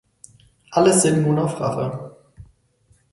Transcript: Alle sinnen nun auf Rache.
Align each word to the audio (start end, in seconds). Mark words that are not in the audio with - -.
Alle 0.71 0.93
sinnen 0.93 1.21
nun 1.21 1.37
auf 1.37 1.59
Rache. 1.59 2.15